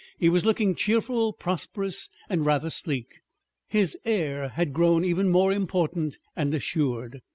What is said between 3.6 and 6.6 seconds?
His air had grown even more important and